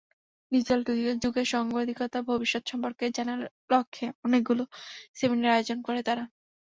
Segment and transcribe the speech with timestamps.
[0.51, 0.79] Digital
[1.23, 3.39] যুগে সাংবাদিকতার ভবিষ্যৎ সম্পর্কে জানার
[3.69, 4.63] লক্ষ্যে অনেকগুলো
[5.17, 6.23] সেমিনার আয়োজন করে তারা।